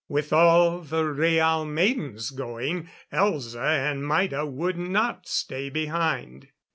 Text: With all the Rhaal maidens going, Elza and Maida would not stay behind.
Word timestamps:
With 0.09 0.33
all 0.33 0.79
the 0.79 1.03
Rhaal 1.03 1.63
maidens 1.67 2.31
going, 2.31 2.89
Elza 3.13 3.61
and 3.91 4.03
Maida 4.07 4.47
would 4.47 4.75
not 4.79 5.27
stay 5.27 5.69
behind. 5.69 6.47